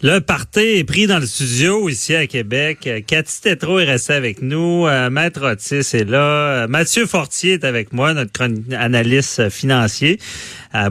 Le 0.00 0.20
party 0.20 0.60
est 0.60 0.84
pris 0.84 1.08
dans 1.08 1.18
le 1.18 1.26
studio 1.26 1.88
ici 1.88 2.14
à 2.14 2.28
Québec. 2.28 2.86
Euh, 2.86 3.00
Cathy 3.04 3.40
Tétrault 3.40 3.80
est 3.80 3.84
restée 3.84 4.12
avec 4.12 4.42
nous. 4.42 4.86
Euh, 4.86 5.10
Maître 5.10 5.44
Otis 5.44 5.74
est 5.74 6.08
là. 6.08 6.18
Euh, 6.20 6.68
Mathieu 6.68 7.04
Fortier 7.04 7.54
est 7.54 7.64
avec 7.64 7.92
moi, 7.92 8.14
notre 8.14 8.48
analyste 8.76 9.48
financier. 9.48 10.20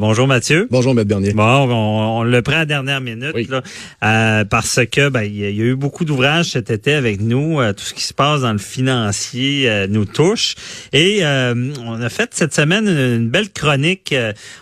bonjour 0.02 0.28
Mathieu. 0.28 0.68
Bonjour 0.70 0.94
Maître 0.94 1.08
Bernier. 1.08 1.32
Bon, 1.32 1.44
on, 1.44 2.24
le 2.24 2.42
prend 2.42 2.56
à 2.56 2.60
la 2.60 2.66
dernière 2.66 3.00
minute 3.00 3.34
là, 3.50 4.44
parce 4.44 4.82
que 4.92 5.08
ben, 5.08 5.22
il 5.22 5.38
y, 5.38 5.46
a 5.46 5.50
eu 5.52 5.76
beaucoup 5.76 6.04
d'ouvrages 6.04 6.48
cet 6.48 6.70
été 6.70 6.94
avec 6.94 7.22
nous. 7.22 7.62
tout 7.72 7.84
ce 7.86 7.94
qui 7.94 8.04
se 8.04 8.14
passe 8.14 8.42
dans 8.42 8.52
le 8.52 8.58
financier 8.58 9.86
nous 9.88 10.04
touche. 10.04 10.56
Et 10.92 11.22
on 11.24 12.02
a 12.02 12.10
fait 12.10 12.32
cette 12.34 12.54
semaine 12.54 12.88
une, 12.88 13.30
belle 13.30 13.52
chronique. 13.52 14.14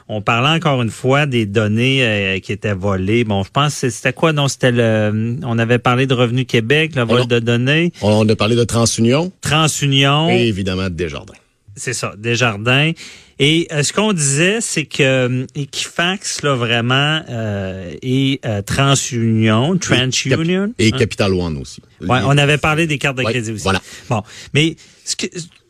on 0.07 0.21
parlait 0.21 0.55
encore 0.55 0.83
une 0.83 0.91
fois 0.91 1.25
des 1.25 1.47
données 1.47 2.39
qui 2.43 2.51
étaient 2.51 2.75
volées. 2.75 3.23
Bon, 3.23 3.41
je 3.41 3.49
pense 3.49 3.81
que 3.81 3.89
c'était 3.89 4.13
quoi 4.13 4.33
non, 4.35 4.47
c'était 4.47 4.71
le. 4.71 5.37
On 5.43 5.57
avait 5.57 5.79
parlé 5.79 6.05
de 6.05 6.13
Revenu 6.13 6.45
Québec, 6.45 6.95
le 6.95 7.03
vol 7.03 7.27
de 7.27 7.39
données. 7.39 7.91
On 8.01 8.27
a 8.27 8.35
parlé 8.35 8.55
de 8.55 8.63
TransUnion. 8.63 9.31
TransUnion. 9.41 10.29
Et 10.29 10.47
évidemment 10.47 10.83
de 10.83 10.89
Desjardins. 10.89 11.33
C'est 11.75 11.93
ça, 11.93 12.13
Desjardins. 12.17 12.91
Et 13.37 13.67
euh, 13.71 13.83
ce 13.83 13.91
qu'on 13.91 14.13
disait, 14.13 14.61
c'est 14.61 14.85
que 14.85 15.03
euh, 15.03 15.45
Equifax, 15.55 16.41
là, 16.41 16.55
vraiment, 16.55 17.21
euh, 17.29 17.93
et 18.01 18.39
euh, 18.45 18.61
TransUnion, 18.61 19.77
TransUnion. 19.77 20.73
Et, 20.79 20.93
hein? 20.93 20.97
Capital 20.97 21.33
One 21.33 21.57
aussi. 21.57 21.81
Ouais, 21.99 22.19
on 22.23 22.37
avait 22.37 22.57
parlé 22.57 22.87
des 22.87 22.97
cartes 22.97 23.17
de 23.17 23.23
crédit 23.23 23.51
aussi. 23.51 23.63
Voilà. 23.63 23.81
Bon, 24.09 24.23
mais 24.53 24.77
ce 25.03 25.17
que, 25.17 25.25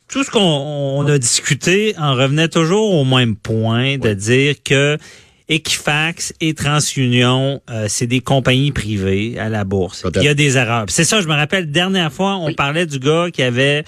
tout 0.08 0.24
ce 0.24 0.30
qu'on 0.30 1.06
a 1.08 1.18
discuté 1.18 1.96
en 1.98 2.14
revenait 2.14 2.50
toujours 2.50 2.94
au 2.94 3.04
même 3.04 3.36
point 3.36 3.98
de 3.98 4.14
dire 4.14 4.56
que 4.64 5.00
Equifax 5.48 6.34
et 6.42 6.54
TransUnion, 6.54 7.62
euh, 7.70 7.86
c'est 7.88 8.08
des 8.08 8.20
compagnies 8.20 8.72
privées 8.72 9.38
à 9.38 9.50
la 9.50 9.64
bourse. 9.64 10.04
Il 10.16 10.24
y 10.24 10.28
a 10.28 10.34
des 10.34 10.58
erreurs. 10.58 10.86
C'est 10.88 11.04
ça, 11.04 11.22
je 11.22 11.28
me 11.28 11.34
rappelle, 11.34 11.70
dernière 11.70 12.12
fois, 12.12 12.38
on 12.38 12.54
parlait 12.54 12.86
du 12.86 13.00
gars 13.00 13.28
qui 13.32 13.44
avait 13.44 13.84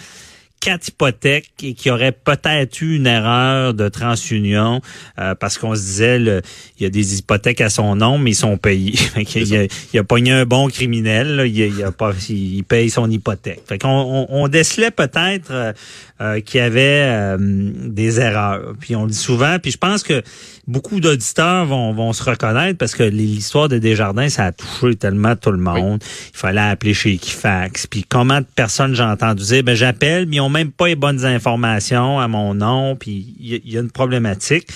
quatre 0.67 0.89
hypothèques 0.89 1.49
et 1.63 1.73
qui 1.75 1.89
aurait 1.89 2.11
peut-être 2.11 2.81
eu 2.81 2.97
une 2.97 3.07
erreur 3.07 3.73
de 3.73 3.87
TransUnion 3.87 4.81
euh, 5.17 5.33
parce 5.33 5.57
qu'on 5.57 5.73
se 5.73 5.79
disait 5.79 6.19
il 6.19 6.83
y 6.83 6.85
a 6.85 6.89
des 6.89 7.19
hypothèques 7.19 7.61
à 7.61 7.69
son 7.69 7.95
nom 7.95 8.17
mais 8.17 8.31
ils 8.31 8.35
sont 8.35 8.57
payés. 8.57 8.95
il, 9.15 9.55
a, 9.55 9.65
il 9.93 9.99
a 9.99 10.03
pogné 10.03 10.33
un 10.33 10.45
bon 10.45 10.67
criminel, 10.67 11.43
il, 11.45 11.57
il, 11.57 11.83
a 11.85 11.93
pas 11.93 12.11
il 12.27 12.65
paye 12.65 12.89
son 12.89 13.09
hypothèque. 13.09 13.61
Fait 13.65 13.77
qu'on 13.77 13.87
on, 13.87 14.27
on 14.29 14.47
décelait 14.49 14.91
peut-être 14.91 15.51
euh, 15.51 15.71
euh, 16.19 16.41
qu'il 16.41 16.59
y 16.59 16.63
avait 16.63 17.37
des 17.39 18.19
erreurs. 18.19 18.73
Puis 18.77 18.93
on 18.97 19.05
le 19.05 19.11
dit 19.11 19.17
souvent, 19.17 19.59
puis 19.61 19.71
je 19.71 19.77
pense 19.77 20.03
que 20.03 20.21
beaucoup 20.67 20.99
d'auditeurs 20.99 21.65
vont, 21.65 21.93
vont 21.93 22.11
se 22.11 22.23
reconnaître 22.23 22.77
parce 22.77 22.93
que 22.93 23.03
l'histoire 23.03 23.69
de 23.69 23.77
Desjardins, 23.77 24.27
ça 24.27 24.45
a 24.45 24.51
touché 24.51 24.95
tellement 24.95 25.35
tout 25.35 25.51
le 25.51 25.57
monde. 25.59 26.03
Il 26.33 26.37
fallait 26.37 26.59
appeler 26.59 26.93
chez 26.93 27.13
Equifax. 27.13 27.87
Puis 27.87 28.03
comment 28.03 28.41
de 28.41 28.47
personnes 28.55 28.95
j'ai 28.95 29.03
entendu 29.03 29.43
dire, 29.43 29.63
ben 29.63 29.75
j'appelle, 29.75 30.25
mais 30.27 30.39
ont 30.41 30.49
même 30.57 30.71
pas 30.71 30.87
les 30.87 30.95
bonnes 30.95 31.23
informations 31.25 32.19
à 32.19 32.27
mon 32.27 32.55
nom. 32.55 32.95
Puis 32.95 33.35
il 33.39 33.61
y, 33.71 33.77
a 33.77 33.81
une 33.81 33.91
problématique. 33.91 34.67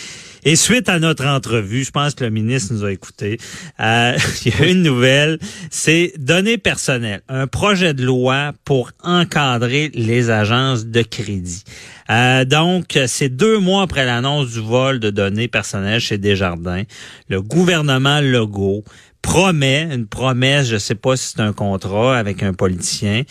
Et 0.44 0.56
suite 0.56 0.90
à 0.90 0.98
notre 0.98 1.26
entrevue, 1.26 1.84
je 1.84 1.92
pense 1.92 2.16
que 2.16 2.24
le 2.24 2.32
ministre 2.32 2.74
nous 2.74 2.84
a 2.84 2.92
écoutés, 2.92 3.38
euh, 3.80 4.18
il 4.46 4.52
y 4.52 4.64
a 4.64 4.68
une 4.68 4.82
nouvelle, 4.82 5.38
c'est 5.70 6.14
données 6.18 6.58
personnelles, 6.58 7.22
un 7.30 7.46
projet 7.46 7.94
de 7.94 8.04
loi 8.04 8.52
pour 8.66 8.90
encadrer 9.04 9.92
les 9.94 10.32
agences 10.32 10.88
de 10.88 11.04
crédit. 11.04 11.64
Euh, 12.10 12.44
donc, 12.44 12.98
c'est 13.06 13.30
deux 13.30 13.60
mois 13.60 13.84
après 13.84 14.04
l'annonce 14.04 14.52
du 14.52 14.62
vol 14.62 15.00
de 15.00 15.12
données 15.12 15.48
personnelles 15.48 16.02
chez 16.02 16.18
Desjardins. 16.18 16.84
Le 17.30 17.44
gouvernement 17.44 18.20
Legault 18.20 18.84
promet, 19.22 19.88
une 19.92 20.08
promesse, 20.08 20.68
je 20.68 20.78
sais 20.78 20.96
pas 20.96 21.16
si 21.16 21.34
c'est 21.36 21.42
un 21.42 21.54
contrat 21.54 22.18
avec 22.18 22.44
un 22.44 22.54
politicien. 22.54 23.24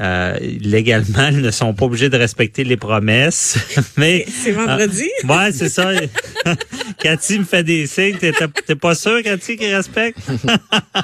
Euh, 0.00 0.36
légalement, 0.40 1.28
ils 1.30 1.40
ne 1.40 1.50
sont 1.50 1.72
pas 1.74 1.84
obligés 1.84 2.08
de 2.08 2.16
respecter 2.16 2.64
les 2.64 2.76
promesses. 2.76 3.56
Mais 3.96 4.24
c'est 4.28 4.52
vendredi? 4.52 5.08
Euh, 5.24 5.28
ouais, 5.28 5.52
c'est 5.52 5.68
ça. 5.68 5.90
Cathy 6.98 7.38
me 7.38 7.44
fait 7.44 7.62
des 7.62 7.86
signes. 7.86 8.16
T'es 8.18 8.74
pas 8.74 8.94
sûr, 8.94 9.22
Cathy, 9.22 9.56
qu'ils 9.56 9.74
respectent? 9.74 10.18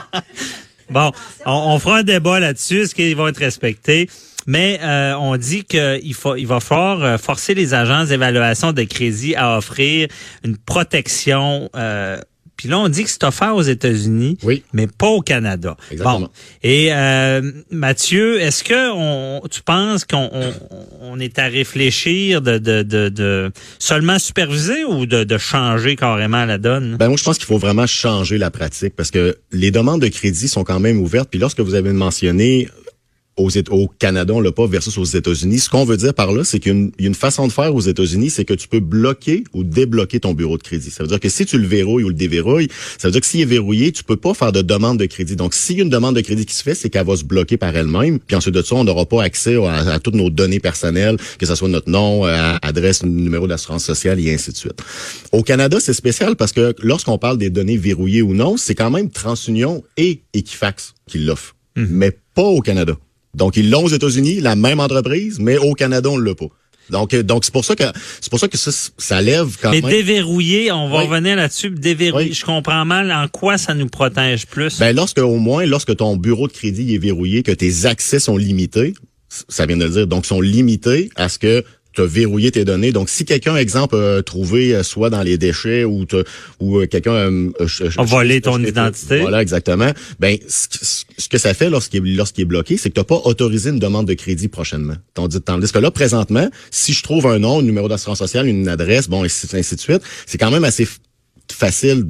bon, 0.90 1.12
on, 1.46 1.52
on, 1.52 1.78
fera 1.78 1.98
un 1.98 2.02
débat 2.02 2.40
là-dessus. 2.40 2.80
Est-ce 2.80 2.94
qu'ils 2.94 3.16
vont 3.16 3.28
être 3.28 3.38
respectés? 3.38 4.08
Mais 4.46 4.80
euh, 4.82 5.14
on 5.14 5.36
dit 5.36 5.64
qu'il 5.64 6.14
faut, 6.14 6.34
il 6.34 6.46
va 6.46 6.58
falloir 6.60 7.02
euh, 7.04 7.18
forcer 7.18 7.54
les 7.54 7.74
agences 7.74 8.08
d'évaluation 8.08 8.72
de 8.72 8.82
crédit 8.82 9.34
à 9.36 9.56
offrir 9.56 10.08
une 10.44 10.56
protection. 10.56 11.70
Euh, 12.60 12.62
puis 12.62 12.68
là, 12.68 12.78
on 12.78 12.88
dit 12.88 13.04
que 13.04 13.10
c'est 13.10 13.24
offert 13.24 13.54
aux 13.54 13.62
États-Unis, 13.62 14.38
oui. 14.42 14.62
mais 14.72 14.86
pas 14.86 15.08
au 15.08 15.20
Canada. 15.20 15.76
Exactement. 15.90 16.20
Bon. 16.20 16.28
Et 16.62 16.90
Mathieu, 17.70 18.40
est-ce 18.40 18.64
que 18.64 18.92
on, 18.92 19.40
tu 19.48 19.62
penses 19.62 20.04
qu'on 20.04 20.30
on, 21.00 21.18
est 21.18 21.38
à 21.38 21.46
réfléchir 21.46 22.42
de, 22.42 22.58
de, 22.58 22.82
de, 22.82 23.08
de 23.08 23.52
seulement 23.78 24.18
superviser 24.18 24.84
ou 24.84 25.06
de, 25.06 25.24
de, 25.24 25.38
changer 25.38 25.96
carrément 25.96 26.44
la 26.44 26.58
donne? 26.58 26.96
Ben 26.96 27.08
moi, 27.08 27.16
je 27.16 27.24
pense 27.24 27.38
qu'il 27.38 27.46
faut 27.46 27.58
vraiment 27.58 27.86
changer 27.86 28.38
la 28.38 28.50
pratique 28.50 28.94
parce 28.96 29.10
que 29.10 29.36
les 29.52 29.70
demandes 29.70 30.02
de 30.02 30.08
crédit 30.08 30.48
sont 30.48 30.64
quand 30.64 30.80
même 30.80 31.00
ouvertes. 31.00 31.28
Puis 31.30 31.40
lorsque 31.40 31.60
vous 31.60 31.74
avez 31.74 31.92
mentionné 31.92 32.68
au 33.36 33.88
Canada, 33.98 34.34
on 34.34 34.40
l'a 34.40 34.52
pas, 34.52 34.66
versus 34.66 34.96
aux 34.98 35.04
États-Unis. 35.04 35.60
Ce 35.60 35.70
qu'on 35.70 35.84
veut 35.84 35.96
dire 35.96 36.14
par 36.14 36.32
là, 36.32 36.44
c'est 36.44 36.58
qu'il 36.58 36.90
y, 36.98 37.04
a 37.04 37.06
une 37.06 37.14
façon 37.14 37.46
de 37.46 37.52
faire 37.52 37.74
aux 37.74 37.80
États-Unis, 37.80 38.30
c'est 38.30 38.44
que 38.44 38.54
tu 38.54 38.68
peux 38.68 38.80
bloquer 38.80 39.44
ou 39.54 39.64
débloquer 39.64 40.20
ton 40.20 40.34
bureau 40.34 40.58
de 40.58 40.62
crédit. 40.62 40.90
Ça 40.90 41.02
veut 41.02 41.08
dire 41.08 41.20
que 41.20 41.28
si 41.28 41.46
tu 41.46 41.58
le 41.58 41.66
verrouilles 41.66 42.04
ou 42.04 42.08
le 42.08 42.14
déverrouilles, 42.14 42.68
ça 42.98 43.08
veut 43.08 43.12
dire 43.12 43.20
que 43.20 43.26
s'il 43.26 43.40
est 43.40 43.46
verrouillé, 43.46 43.92
tu 43.92 44.04
peux 44.04 44.16
pas 44.16 44.34
faire 44.34 44.52
de 44.52 44.62
demande 44.62 44.98
de 44.98 45.06
crédit. 45.06 45.36
Donc, 45.36 45.54
s'il 45.54 45.76
y 45.76 45.80
a 45.80 45.84
une 45.84 45.90
demande 45.90 46.16
de 46.16 46.20
crédit 46.20 46.44
qui 46.44 46.54
se 46.54 46.62
fait, 46.62 46.74
c'est 46.74 46.90
qu'elle 46.90 47.06
va 47.06 47.16
se 47.16 47.24
bloquer 47.24 47.56
par 47.56 47.74
elle-même. 47.74 48.18
Puis 48.20 48.36
ensuite 48.36 48.54
de 48.54 48.62
ça, 48.62 48.74
on 48.74 48.84
n'aura 48.84 49.06
pas 49.06 49.22
accès 49.22 49.56
à, 49.56 49.98
toutes 50.00 50.14
nos 50.16 50.30
données 50.30 50.60
personnelles, 50.60 51.16
que 51.38 51.46
ce 51.46 51.54
soit 51.54 51.68
notre 51.68 51.90
nom, 51.90 52.26
euh, 52.26 52.56
adresse, 52.62 53.02
numéro 53.02 53.46
d'assurance 53.46 53.84
sociale 53.84 54.20
et 54.20 54.34
ainsi 54.34 54.52
de 54.52 54.56
suite. 54.56 54.82
Au 55.32 55.42
Canada, 55.42 55.78
c'est 55.80 55.94
spécial 55.94 56.36
parce 56.36 56.52
que 56.52 56.74
lorsqu'on 56.82 57.18
parle 57.18 57.38
des 57.38 57.50
données 57.50 57.76
verrouillées 57.76 58.22
ou 58.22 58.34
non, 58.34 58.56
c'est 58.56 58.74
quand 58.74 58.90
même 58.90 59.10
TransUnion 59.10 59.82
et 59.96 60.20
Equifax 60.34 60.94
qui 61.06 61.18
l'offrent, 61.18 61.56
mmh. 61.76 61.84
mais 61.90 62.16
pas 62.34 62.42
au 62.42 62.60
Canada. 62.60 62.96
Donc, 63.34 63.56
ils 63.56 63.70
l'ont 63.70 63.84
aux 63.84 63.88
États-Unis, 63.88 64.40
la 64.40 64.56
même 64.56 64.80
entreprise, 64.80 65.38
mais 65.38 65.56
au 65.58 65.74
Canada, 65.74 66.10
on 66.10 66.18
ne 66.18 66.24
l'a 66.24 66.34
pas. 66.34 66.48
Donc, 66.90 67.14
euh, 67.14 67.22
donc 67.22 67.44
c'est 67.44 67.52
pour 67.52 67.64
ça 67.64 67.76
que 67.76 67.84
c'est 68.20 68.30
pour 68.30 68.40
ça 68.40 68.48
que 68.48 68.58
ça, 68.58 68.70
ça 68.98 69.22
lève 69.22 69.56
quand 69.60 69.70
même. 69.70 69.84
Mais 69.84 69.90
déverrouiller, 69.90 70.72
on 70.72 70.88
va 70.88 71.02
revenir 71.02 71.36
là-dessus. 71.36 71.70
Déverrouiller, 71.70 72.32
je 72.32 72.44
comprends 72.44 72.84
mal. 72.84 73.12
En 73.12 73.28
quoi 73.28 73.58
ça 73.58 73.74
nous 73.74 73.86
protège 73.86 74.46
plus 74.46 74.78
Ben 74.78 74.94
lorsque 74.94 75.18
au 75.18 75.36
moins 75.36 75.64
lorsque 75.66 75.96
ton 75.96 76.16
bureau 76.16 76.48
de 76.48 76.52
crédit 76.52 76.94
est 76.94 76.98
verrouillé, 76.98 77.42
que 77.42 77.52
tes 77.52 77.86
accès 77.86 78.18
sont 78.18 78.36
limités, 78.36 78.94
ça 79.48 79.66
vient 79.66 79.76
de 79.76 79.84
le 79.84 79.90
dire, 79.90 80.06
donc 80.06 80.26
sont 80.26 80.40
limités 80.40 81.10
à 81.14 81.28
ce 81.28 81.38
que 81.38 81.64
tu 82.00 82.06
as 82.06 82.06
verrouillé 82.06 82.50
tes 82.50 82.64
données. 82.64 82.92
Donc, 82.92 83.08
si 83.08 83.24
quelqu'un, 83.24 83.56
exemple, 83.56 83.96
a 83.96 84.22
trouvé 84.22 84.74
euh, 84.74 84.82
soit 84.82 85.10
dans 85.10 85.22
les 85.22 85.38
déchets 85.38 85.84
ou, 85.84 86.06
ou 86.60 86.78
euh, 86.78 86.86
quelqu'un 86.86 87.12
euh, 87.12 87.50
a 87.96 88.04
volé 88.04 88.40
ton 88.40 88.62
identité. 88.62 89.20
Voilà, 89.20 89.42
exactement. 89.42 89.90
Ben, 90.18 90.36
ce, 90.48 91.28
que 91.28 91.38
ça 91.38 91.54
fait 91.54 91.70
lorsqu'il 91.70 92.06
est, 92.06 92.14
lorsqu'il 92.14 92.42
est 92.42 92.46
bloqué, 92.46 92.76
c'est 92.76 92.90
que 92.90 92.94
tu 92.94 93.00
n'as 93.00 93.04
pas 93.04 93.20
autorisé 93.24 93.70
une 93.70 93.78
demande 93.78 94.06
de 94.06 94.14
crédit 94.14 94.48
prochainement. 94.48 94.96
Tandis 95.14 95.72
que 95.72 95.78
là, 95.78 95.90
présentement, 95.90 96.48
si 96.70 96.92
je 96.92 97.02
trouve 97.02 97.26
un 97.26 97.38
nom, 97.38 97.60
un 97.60 97.62
numéro 97.62 97.88
d'assurance 97.88 98.18
sociale, 98.18 98.46
une 98.46 98.68
adresse, 98.68 99.08
bon, 99.08 99.24
et 99.24 99.28
ainsi 99.28 99.76
de 99.76 99.80
suite, 99.80 100.02
c'est 100.26 100.38
quand 100.38 100.50
même 100.50 100.64
assez 100.64 100.86
facile 101.52 102.04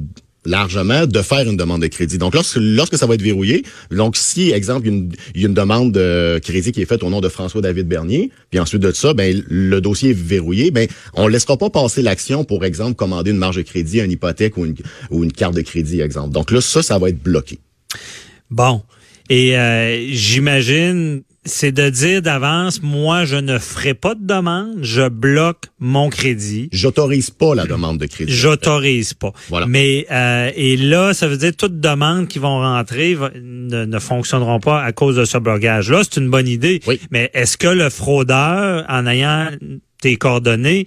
largement 0.45 1.05
de 1.05 1.21
faire 1.21 1.47
une 1.47 1.57
demande 1.57 1.81
de 1.81 1.87
crédit. 1.87 2.17
Donc 2.17 2.33
lorsque, 2.33 2.57
lorsque 2.59 2.97
ça 2.97 3.05
va 3.05 3.15
être 3.15 3.21
verrouillé, 3.21 3.63
donc 3.91 4.17
si 4.17 4.51
exemple 4.51 4.87
il 4.87 5.41
y 5.41 5.45
a 5.45 5.47
une, 5.47 5.53
demande 5.53 5.91
de 5.91 6.39
crédit 6.43 6.71
qui 6.71 6.81
est 6.81 6.85
faite 6.85 7.03
au 7.03 7.09
nom 7.09 7.21
de 7.21 7.29
François 7.29 7.61
David 7.61 7.87
Bernier, 7.87 8.31
puis 8.49 8.59
ensuite 8.59 8.81
de 8.81 8.91
ça, 8.91 9.13
ben 9.13 9.43
le 9.47 9.81
dossier 9.81 10.11
est 10.11 10.17
verrouillé, 10.17 10.71
ben 10.71 10.87
on 11.13 11.27
laissera 11.27 11.57
pas 11.57 11.69
passer 11.69 12.01
l'action 12.01 12.43
pour 12.43 12.65
exemple 12.65 12.95
commander 12.95 13.31
une 13.31 13.37
marge 13.37 13.57
de 13.57 13.61
crédit, 13.61 13.99
une 13.99 14.11
hypothèque 14.11 14.57
ou 14.57 14.65
une, 14.65 14.75
ou 15.09 15.23
une 15.23 15.31
carte 15.31 15.55
de 15.55 15.61
crédit 15.61 16.01
exemple. 16.01 16.31
Donc 16.31 16.51
là 16.51 16.61
ça 16.61 16.81
ça 16.81 16.97
va 16.97 17.09
être 17.09 17.21
bloqué. 17.21 17.59
Bon. 18.49 18.81
Et 19.29 19.57
euh, 19.57 20.07
j'imagine 20.11 21.23
c'est 21.43 21.71
de 21.71 21.89
dire 21.89 22.21
d'avance, 22.21 22.81
moi, 22.83 23.25
je 23.25 23.35
ne 23.35 23.57
ferai 23.57 23.93
pas 23.93 24.13
de 24.13 24.25
demande, 24.25 24.77
je 24.81 25.09
bloque 25.09 25.65
mon 25.79 26.09
crédit. 26.09 26.69
J'autorise 26.71 27.31
pas 27.31 27.55
la 27.55 27.65
demande 27.65 27.97
de 27.97 28.05
crédit. 28.05 28.31
J'autorise 28.31 29.13
pas. 29.13 29.33
Voilà. 29.49 29.65
Mais 29.65 30.05
euh, 30.11 30.51
et 30.55 30.77
là, 30.77 31.13
ça 31.13 31.27
veut 31.27 31.37
dire 31.37 31.55
toutes 31.57 31.79
demandes 31.79 32.27
qui 32.27 32.39
vont 32.39 32.59
rentrer 32.59 33.17
ne, 33.41 33.85
ne 33.85 33.99
fonctionneront 33.99 34.59
pas 34.59 34.83
à 34.83 34.91
cause 34.91 35.15
de 35.15 35.25
ce 35.25 35.37
blocage-là. 35.39 36.01
C'est 36.03 36.19
une 36.19 36.29
bonne 36.29 36.47
idée. 36.47 36.79
Oui. 36.85 36.99
Mais 37.09 37.31
est-ce 37.33 37.57
que 37.57 37.67
le 37.67 37.89
fraudeur, 37.89 38.85
en 38.87 39.07
ayant 39.07 39.49
tes 40.01 40.17
coordonnées, 40.17 40.85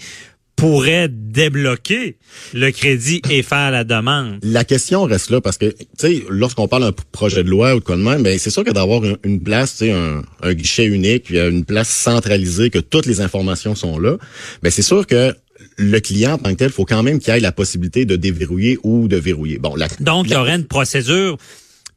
pourrait 0.57 1.09
débloquer 1.11 2.17
le 2.53 2.71
crédit 2.71 3.21
et 3.31 3.43
faire 3.43 3.71
la 3.71 3.85
demande. 3.85 4.39
La 4.43 4.65
question 4.65 5.03
reste 5.05 5.31
là 5.31 5.41
parce 5.41 5.59
que, 5.59 5.67
tu 5.67 5.87
sais, 5.97 6.23
lorsqu'on 6.29 6.69
parle 6.69 6.85
d'un 6.85 6.95
projet 7.13 7.43
de 7.43 7.51
loi 7.51 7.75
ou 7.75 7.81
de 7.81 7.85
quoi 7.85 7.97
de 7.97 8.03
même, 8.03 8.23
ben 8.23 8.39
c'est 8.39 8.51
sûr 8.51 8.65
que 8.65 8.71
d'avoir 8.71 9.03
une, 9.25 9.41
place, 9.41 9.79
tu 9.79 9.87
sais, 9.87 9.93
un, 9.93 10.55
guichet 10.55 10.87
unique, 10.87 11.31
une 11.31 11.65
place 11.65 11.89
centralisée, 11.89 12.71
que 12.71 12.79
toutes 12.79 13.07
les 13.07 13.21
informations 13.21 13.75
sont 13.75 13.99
là, 13.99 14.17
ben 14.63 14.71
c'est 14.71 14.83
sûr 14.83 15.07
que 15.07 15.35
le 15.77 15.99
client 16.01 16.35
en 16.35 16.39
tant 16.39 16.51
que 16.51 16.57
tel, 16.57 16.71
faut 16.71 16.85
quand 16.85 17.03
même 17.03 17.19
qu'il 17.19 17.33
ait 17.35 17.41
la 17.41 17.53
possibilité 17.53 18.05
de 18.05 18.17
déverrouiller 18.17 18.79
ou 18.83 19.09
de 19.09 19.17
verrouiller. 19.17 19.59
Bon, 19.59 19.75
Donc, 20.01 20.27
il 20.27 20.33
y 20.33 20.37
aurait 20.37 20.57
une 20.57 20.67
procédure 20.67 21.37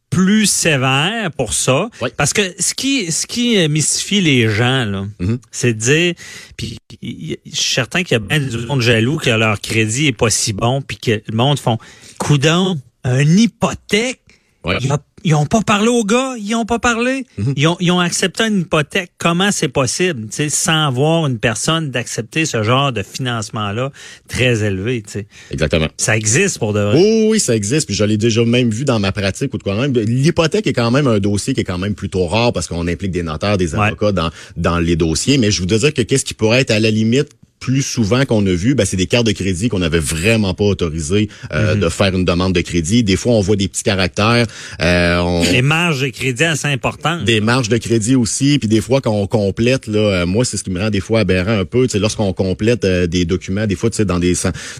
plus 0.09 0.45
sévère 0.45 1.31
pour 1.31 1.54
ça. 1.54 1.89
Oui. 2.01 2.09
Parce 2.15 2.33
que 2.33 2.42
ce 2.59 2.74
qui 2.74 3.12
ce 3.12 3.27
qui 3.27 3.68
mystifie 3.69 4.21
les 4.21 4.50
gens, 4.50 4.86
là, 4.86 5.06
Mhm. 5.19 5.39
c'est 5.51 5.74
de 5.74 5.80
dire, 5.80 6.13
puis 6.56 6.77
je 7.01 7.36
suis 7.56 7.74
certain 7.74 8.04
qu'il 8.04 8.13
y 8.13 8.15
a 8.15 8.19
bien 8.19 8.39
du 8.39 8.57
monde 8.65 8.81
jaloux 8.81 9.18
que 9.18 9.30
leur 9.30 9.59
crédit 9.62 10.07
est 10.07 10.12
pas 10.18 10.30
si 10.30 10.54
bon, 10.54 10.81
puis 10.81 10.98
que 10.98 11.12
le 11.27 11.36
monde 11.36 11.59
font, 11.59 11.77
coudon, 12.19 12.80
un 13.04 13.21
hypothèque, 13.25 14.21
Ouais. 14.68 14.78
ils, 14.81 14.92
ont- 14.92 14.98
ils 15.24 15.34
ont 15.36 15.46
pas 15.46 15.62
parlé 15.62 15.88
aux 15.88 16.04
gars, 16.04 16.36
ils 16.40 16.54
ont 16.56 16.66
pas 16.66 16.80
parlé. 16.80 17.25
Mhm. 17.38 17.54
ils, 17.56 17.68
ont, 17.68 17.78
ils 17.80 17.92
ont 17.92 18.00
accepté 18.00 18.44
une 18.46 18.62
hypothèque. 18.62 19.12
Comment 19.18 19.52
c'est 19.52 19.68
possible, 19.69 20.24
tu 20.30 20.36
sais, 20.36 20.50
sans 20.50 20.92
voir 20.92 21.25
une 21.28 21.40
personne 21.40 21.90
d'accepter 21.90 22.46
ce 22.46 22.64
genre 22.64 22.92
de 22.92 23.02
financement-là 23.04 23.92
très 24.28 24.64
élevé, 24.64 25.02
tu 25.04 25.12
sais? 25.14 25.28
Exactement. 25.52 25.88
Ça 25.98 26.16
existe 26.18 26.60
pour 26.60 26.74
de 26.74 26.80
vrai. 26.80 26.98
Oh, 27.04 27.30
oui, 27.31 27.40
ça 27.40 27.56
existe. 27.56 27.88
Puis 27.88 27.96
je 27.96 28.04
l'ai 28.04 28.18
déjà 28.18 28.44
même 28.46 28.69
vu 28.69 28.86
dans 28.86 29.00
ma 29.00 29.12
pratique 29.12 29.54
ou 29.54 29.58
de 29.58 29.64
quoi 29.64 29.75
même. 29.75 29.94
L'hypothèque 29.94 30.68
est 30.68 30.74
quand 30.74 30.92
même 30.92 31.08
un 31.08 31.20
dossier 31.20 31.54
qui 31.54 31.62
est 31.62 31.66
quand 31.66 31.78
même 31.78 31.96
plutôt 31.96 32.25
rare 32.28 32.54
parce 32.54 32.68
qu'on 32.68 32.88
implique 32.88 33.12
des 33.12 33.24
notaires, 33.24 33.58
des 33.58 33.74
Ouais. 33.75 33.88
avocats 33.88 34.12
dans, 34.12 34.30
dans 34.56 34.80
les 34.80 34.96
dossiers. 34.96 35.38
Mais 35.38 35.52
je 35.52 35.60
voudrais 35.62 35.80
dire 35.80 35.94
que 35.94 36.02
qu'est-ce 36.02 36.25
qui 36.25 36.34
pourrait 36.34 36.62
être 36.62 36.72
à 36.72 36.80
la 36.80 36.92
limite 36.92 37.30
plus 37.59 37.81
souvent 37.81 38.24
qu'on 38.25 38.45
a 38.45 38.51
vu, 38.54 38.75
ben, 38.75 38.86
c'est 38.86 38.98
des 38.98 39.07
cartes 39.07 39.25
de 39.25 39.31
crédit 39.31 39.68
qu'on 39.69 39.80
n'avait 39.80 40.00
vraiment 40.00 40.54
pas 40.54 40.63
autorisé 40.65 41.27
euh, 41.54 41.74
Mhm. 41.75 41.81
de 41.81 41.89
faire 41.89 42.15
une 42.15 42.24
demande 42.25 42.54
de 42.54 42.62
crédit. 42.62 43.04
Des 43.04 43.15
fois, 43.15 43.33
on 43.33 43.42
voit 43.42 43.56
des 43.56 43.68
petits 43.68 43.83
caractères. 43.83 44.45
euh, 44.81 45.18
on- 45.19 45.44
Les 45.51 45.62
marges 45.62 46.01
de 46.01 46.07
crédit 46.09 46.44
assez 46.44 46.68
importantes. 46.68 47.24
des 47.25 47.42
marges 47.42 47.69
de 47.69 47.77
crédit 47.77 48.15
aussi, 48.15 48.59
puis 48.59 48.68
des 48.68 48.81
fois 48.81 49.01
quand 49.01 49.12
on 49.12 49.27
complète 49.27 49.88
là, 49.88 50.00
euh, 50.21 50.25
moi 50.25 50.45
c'est 50.45 50.57
ce 50.57 50.63
qui 50.63 50.69
me 50.69 50.80
rend 50.80 50.89
des 50.89 51.00
fois 51.00 51.21
aberrant 51.21 51.57
un 51.59 51.65
peu, 51.65 51.88
sais 51.88 52.00
lorsqu'on 52.00 52.31
complète 52.33 52.86
euh, 52.86 53.07
des 53.07 53.25
documents, 53.25 53.65
des 53.68 53.75
fois 53.75 53.89
tu 53.89 53.98
sais 53.98 54.06
dans 54.06 54.19
des 54.19 54.33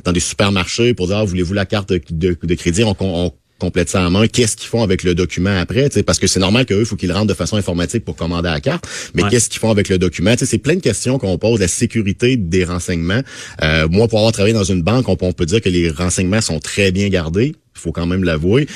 dans 0.04 0.12
des 0.12 0.20
supermarchés 0.20 0.94
pour 0.94 1.08
dire 1.08 1.18
ah, 1.18 1.26
voulez-vous 1.26 1.54
la 1.54 1.66
carte 1.66 1.90
de, 1.90 2.02
de- 2.12 2.38
de 2.42 2.54
crédit, 2.56 2.84
on, 2.84 2.96
on 3.00 3.32
complète 3.60 3.90
ça 3.90 4.06
en 4.06 4.12
main, 4.12 4.28
qu'est-ce 4.28 4.56
qu'ils 4.56 4.68
font 4.70 4.84
avec 4.84 5.04
le 5.04 5.16
document 5.16 5.56
après, 5.60 5.90
tu 5.90 5.96
sais? 5.96 6.04
Parce 6.04 6.20
que 6.20 6.28
c'est 6.28 6.40
normal 6.40 6.66
qu'eux 6.66 6.86
faut 6.86 6.96
qu'ils 6.96 7.10
le 7.10 7.16
rentrent 7.16 7.28
de 7.28 7.34
façon 7.34 7.58
informatique 7.58 8.06
pour 8.06 8.16
commander 8.16 8.50
la 8.50 8.62
carte, 8.62 8.88
mais 9.14 9.24
Ouais. 9.24 9.30
qu'est-ce 9.30 9.50
qu'ils 9.50 9.60
font 9.60 9.72
avec 9.72 9.90
le 9.90 9.98
document, 9.98 10.32
tu 10.34 10.40
sais 10.40 10.46
c'est 10.46 10.58
plein 10.60 10.76
de 10.76 10.82
questions 10.82 11.18
qu'on 11.18 11.38
pose, 11.38 11.60
la 11.60 11.68
sécurité 11.68 12.38
des 12.38 12.64
renseignements. 12.66 13.22
Euh, 13.64 13.88
moi 13.90 14.08
pour 14.08 14.20
avoir 14.20 14.32
travaillé 14.32 14.54
dans 14.54 14.64
une 14.64 14.84
banque, 14.84 15.10
on, 15.10 15.18
on 15.20 15.34
peut 15.34 15.46
dire 15.46 15.62
que 15.62 15.70
les 15.70 15.90
renseignements 15.90 16.42
sont 16.42 16.60
très 16.60 16.92
bien 16.92 17.10
gardés, 17.10 17.56
il 17.76 17.80
faut 17.80 17.92
quand 17.92 18.06
même 18.08 18.24
l'avouer. 18.24 18.68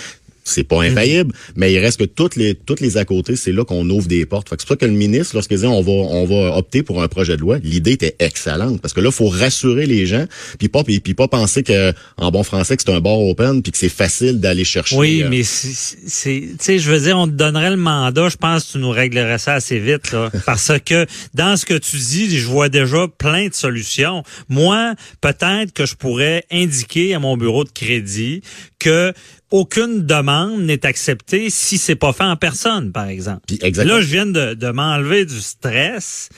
C'est 0.44 0.64
pas 0.64 0.82
infaillible, 0.82 1.34
mais 1.56 1.72
il 1.72 1.80
reste 1.80 2.00
que 2.00 2.06
toutes 2.06 2.36
les 2.36 2.56
toutes 2.56 2.80
les 2.80 2.98
à 2.98 3.06
côté, 3.06 3.36
c'est 3.36 3.52
là 3.52 3.64
qu'on 3.64 3.88
ouvre 3.90 4.08
des 4.08 4.26
portes. 4.26 4.50
Fait 4.50 4.56
que 4.56 4.62
c'est 4.62 4.68
pour 4.68 4.74
ça 4.76 4.78
que 4.78 4.86
le 4.86 4.98
ministre, 4.98 5.36
lorsqu'il 5.36 5.58
dit 5.60 5.66
on 5.66 5.82
va 5.82 5.92
on 5.92 6.26
va 6.26 6.58
opter 6.58 6.84
pour 6.84 7.02
un 7.04 7.08
projet 7.08 7.36
de 7.36 7.42
loi, 7.42 7.60
l'idée 7.64 7.92
était 7.92 8.16
excellente 8.20 8.82
parce 8.82 8.94
que 8.94 9.02
là, 9.02 9.10
il 9.10 9.16
faut 9.16 9.28
rassurer 9.30 9.86
les 9.86 10.06
gens, 10.06 10.26
puis 10.58 10.68
pas 10.68 10.84
puis, 10.84 11.00
puis 11.00 11.14
pas 11.14 11.28
penser 11.28 11.64
que 11.64 11.94
en 12.18 12.32
bon 12.32 12.44
français 12.44 12.76
que 12.76 12.84
c'est 12.86 12.92
un 12.92 13.00
bar 13.00 13.20
open 13.20 13.62
puis 13.62 13.72
que 13.72 13.78
c'est 13.78 13.90
facile 13.90 14.40
d'aller 14.40 14.64
chercher. 14.64 14.96
Oui, 14.96 15.22
euh, 15.24 15.28
mais 15.30 15.44
c'est, 15.44 15.74
c'est- 16.08 16.42
tu 16.42 16.56
sais, 16.60 16.80
je 16.80 16.92
veux 16.92 17.00
dire, 17.00 17.18
on 17.18 17.28
te 17.28 17.34
donnerait 17.34 17.70
le 17.70 17.78
mandat, 17.78 18.30
je 18.30 18.38
pense 18.38 18.66
que 18.66 18.72
tu 18.74 18.78
nous 18.80 18.90
réglerais 18.90 19.38
ça 19.38 19.54
assez 19.54 19.80
vite, 19.80 20.12
là. 20.12 20.32
Parce 20.46 20.72
que 20.84 21.06
dans 21.34 21.56
ce 21.58 21.66
que 21.66 21.78
tu 21.78 21.98
dis, 21.98 22.38
je 22.38 22.48
vois 22.48 22.70
déjà 22.70 23.08
plein 23.18 23.48
de 23.48 23.54
solutions. 23.54 24.24
Moi, 24.50 24.96
peut-être 25.22 25.74
que 25.74 25.86
je 25.86 25.96
pourrais 25.96 26.44
indiquer 26.52 27.14
à 27.14 27.20
mon 27.20 27.38
bureau 27.38 27.64
de 27.64 27.70
crédit 27.70 28.42
que 28.80 29.14
aucune 29.52 30.06
demande 30.06 30.62
n'est 30.62 30.86
acceptée 30.86 31.50
si 31.50 31.78
c'est 31.78 31.96
pas 31.96 32.14
fait 32.14 32.24
en 32.24 32.38
personne, 32.38 32.92
par 32.92 33.08
exemple. 33.08 33.42
exactement. 33.62 33.96
Là, 33.96 34.02
je 34.02 34.08
viens 34.08 34.26
de, 34.26 34.54
de 34.54 34.72
m'enlever 34.72 35.26
du 35.26 35.40
stress. 35.40 36.30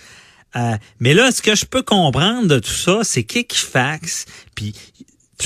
Euh, 0.55 0.75
mais 0.99 1.13
là, 1.13 1.31
ce 1.31 1.41
que 1.41 1.55
je 1.55 1.65
peux 1.65 1.81
comprendre 1.81 2.47
de 2.47 2.59
tout 2.59 2.69
ça, 2.69 2.99
c'est 3.03 3.23
qu'Equifax, 3.23 4.25
puis 4.55 4.73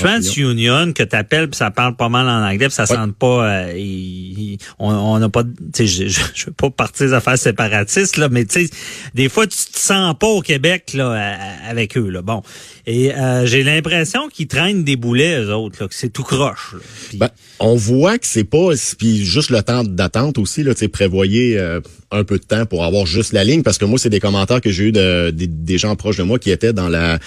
TransUnion, 0.04 0.92
que 0.92 1.02
t'appelles, 1.02 1.48
puis 1.48 1.56
ça 1.56 1.70
parle 1.70 1.96
pas 1.96 2.08
mal 2.08 2.26
en 2.28 2.46
anglais, 2.46 2.66
puis 2.68 2.74
ça 2.74 2.82
Ouais. 2.88 2.96
sent 2.96 3.12
pas... 3.18 3.44
euh, 3.48 4.56
on 4.78 5.18
n'a 5.18 5.28
pas... 5.28 5.42
Tu 5.74 5.86
je, 5.86 6.08
je 6.08 6.46
veux 6.46 6.52
pas 6.52 6.70
partir 6.70 7.06
des 7.06 7.12
affaires 7.12 7.38
séparatistes, 7.38 8.16
là, 8.16 8.28
mais 8.28 8.44
tu 8.44 8.66
sais, 8.66 8.70
des 9.14 9.28
fois, 9.28 9.46
tu 9.46 9.56
te 9.56 9.78
sens 9.78 10.14
pas 10.18 10.26
au 10.28 10.40
Québec, 10.40 10.92
là, 10.94 11.36
avec 11.68 11.96
eux, 11.96 12.08
là. 12.08 12.22
Bon. 12.22 12.42
Et 12.86 13.14
euh, 13.14 13.44
j'ai 13.46 13.62
l'impression 13.62 14.28
qu'ils 14.28 14.46
traînent 14.46 14.84
des 14.84 14.96
boulets, 14.96 15.40
eux 15.42 15.54
autres, 15.54 15.76
là, 15.82 15.88
que 15.88 15.94
c'est 15.94 16.08
tout 16.12 16.22
croche. 16.22 16.74
là. 16.74 16.78
Ben, 17.14 17.28
on 17.60 17.74
voit 17.74 18.18
que 18.18 18.26
c'est 18.26 18.44
pas 18.44 18.70
puis 18.98 19.24
juste 19.24 19.50
le 19.50 19.62
temps 19.62 19.82
d'attente 19.82 20.38
aussi 20.38 20.62
là, 20.62 20.74
tu 20.74 20.88
prévoyez 20.88 21.58
euh, 21.58 21.80
un 22.12 22.22
peu 22.22 22.38
de 22.38 22.44
temps 22.44 22.64
pour 22.66 22.84
avoir 22.84 23.04
juste 23.04 23.32
la 23.32 23.42
ligne 23.42 23.62
parce 23.62 23.78
que 23.78 23.84
moi 23.84 23.98
c'est 23.98 24.10
des 24.10 24.20
commentaires 24.20 24.60
que 24.60 24.70
j'ai 24.70 24.84
eu 24.84 24.92
de, 24.92 25.30
des- 25.30 25.48
des 25.48 25.76
gens 25.76 25.96
proches 25.96 26.16
de 26.18 26.22
moi 26.22 26.38
qui 26.38 26.50
étaient 26.52 26.72
dans 26.72 26.88
la 26.88 27.18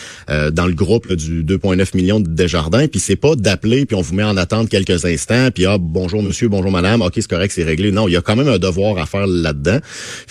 dans 0.51 0.68
le 0.68 0.73
groupe 0.73 1.07
là, 1.07 1.15
du 1.18 1.44
2.9 1.44 1.97
millions 1.97 2.19
de 2.21 2.29
Puis 2.91 2.99
c'est 2.99 3.15
pas 3.15 3.35
d'appeler 3.35 3.85
puis 3.85 3.95
on 3.95 4.01
vous 4.01 4.13
met 4.13 4.23
en 4.23 4.37
attente 4.37 4.69
quelques 4.69 5.05
instants 5.05 5.49
puis 5.53 5.65
ah 5.65 5.77
bonjour 5.79 6.21
monsieur 6.23 6.47
bonjour 6.49 6.71
madame 6.71 7.01
OK 7.01 7.13
c'est 7.15 7.27
correct 7.29 7.51
c'est 7.55 7.63
réglé. 7.63 7.91
Non 7.91 8.07
il 8.07 8.11
y 8.13 8.17
a 8.17 8.21
quand 8.21 8.35
même 8.35 8.47
un 8.47 8.57
devoir 8.59 8.97
à 8.97 9.05
faire 9.05 9.27
là-dedans. 9.27 9.79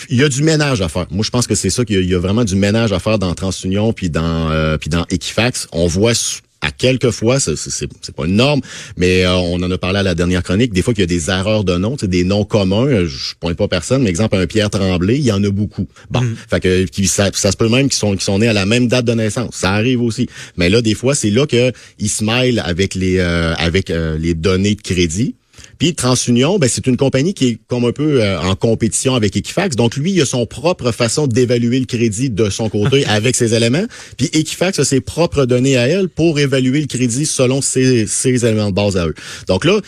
Il 0.09 0.17
y 0.17 0.23
a 0.23 0.29
du 0.29 0.43
ménage 0.43 0.81
à 0.81 0.89
faire. 0.89 1.07
Moi 1.11 1.23
je 1.25 1.29
pense 1.29 1.47
que 1.47 1.55
c'est 1.55 1.69
ça 1.69 1.83
qu'il 1.85 1.95
y 1.95 1.99
a- 1.99 2.01
il 2.01 2.09
y, 2.09 2.15
a 2.15 2.19
vraiment 2.19 2.43
du 2.43 2.55
ménage 2.55 2.91
à 2.93 2.99
faire 2.99 3.19
dans 3.19 3.33
TransUnion 3.33 3.93
puis 3.93 4.09
dans 4.09 4.49
euh, 4.51 4.77
puis 4.77 4.89
dans 4.89 5.05
Equifax. 5.09 5.67
On 5.71 5.87
voit 5.87 6.13
à 6.61 6.71
quelques 6.71 7.11
fois, 7.11 7.39
c'est 7.39 8.15
pas 8.15 8.25
une 8.25 8.35
norme, 8.35 8.61
mais 8.97 9.25
euh, 9.25 9.35
on 9.35 9.55
en 9.63 9.71
a 9.71 9.77
parlé 9.77 9.99
à 9.99 10.03
la 10.03 10.15
dernière 10.15 10.43
chronique, 10.43 10.73
des 10.73 10.81
fois 10.81 10.93
qu'il 10.93 11.01
y 11.01 11.03
a 11.03 11.07
des 11.07 11.29
erreurs 11.29 11.63
de 11.63 11.75
noms, 11.77 11.95
des 12.01 12.23
noms 12.23 12.45
communs, 12.45 12.85
euh, 12.87 13.07
je 13.07 13.33
pointe 13.39 13.57
pas 13.57 13.67
personne, 13.67 14.03
mais 14.03 14.09
exemple 14.09 14.35
un 14.35 14.45
Pierre 14.47 14.69
Tremblay, 14.69 15.15
il 15.17 15.25
y 15.25 15.31
en 15.31 15.43
a 15.43 15.49
beaucoup. 15.49 15.87
Bon, 16.09 16.21
fait 16.49 16.59
que 16.59 16.83
qui- 16.85 17.07
ça, 17.07 17.29
ça 17.33 17.51
se 17.51 17.57
peut 17.57 17.69
même 17.69 17.89
qu'ils 17.89 17.97
sont 17.99 18.15
qui 18.15 18.23
sont 18.23 18.39
nés 18.39 18.47
à 18.47 18.53
la 18.53 18.65
même 18.65 18.87
date 18.87 19.05
de 19.05 19.13
naissance, 19.13 19.55
ça 19.55 19.71
arrive 19.71 20.01
aussi. 20.01 20.27
Mais 20.57 20.69
là 20.69 20.81
des 20.81 20.93
fois, 20.93 21.15
c'est 21.15 21.31
là 21.31 21.45
que 21.47 21.71
ils 21.99 22.09
se 22.09 22.23
mêlent 22.23 22.61
avec 22.63 22.95
les 22.95 23.17
euh, 23.19 23.53
avec 23.55 23.89
euh, 23.89 24.17
les 24.17 24.33
données 24.33 24.75
de 24.75 24.81
crédit. 24.81 25.35
Puis 25.81 25.95
TransUnion, 25.95 26.59
ben, 26.59 26.69
c'est 26.69 26.85
une 26.85 26.95
compagnie 26.95 27.33
qui 27.33 27.47
est 27.47 27.57
comme 27.67 27.85
un 27.85 27.91
peu 27.91 28.21
euh, 28.21 28.39
en 28.39 28.55
compétition 28.55 29.15
avec 29.15 29.35
Equifax. 29.35 29.75
Donc 29.75 29.95
lui, 29.95 30.11
il 30.11 30.21
a 30.21 30.27
son 30.27 30.45
propre 30.45 30.91
façon 30.91 31.25
d'évaluer 31.25 31.79
le 31.79 31.87
crédit 31.87 32.29
de 32.29 32.51
son 32.51 32.69
côté 32.69 33.03
avec 33.07 33.35
ses 33.35 33.55
éléments. 33.55 33.85
Puis 34.15 34.29
Equifax 34.31 34.77
a 34.77 34.85
ses 34.85 35.01
propres 35.01 35.45
données 35.45 35.77
à 35.77 35.87
elle 35.87 36.07
pour 36.07 36.37
évaluer 36.37 36.81
le 36.81 36.85
crédit 36.85 37.25
selon 37.25 37.61
ses, 37.61 38.05
ses 38.05 38.45
éléments 38.45 38.69
de 38.69 38.75
base 38.75 38.95
à 38.95 39.07
eux. 39.07 39.15
Donc 39.47 39.65
là, 39.65 39.81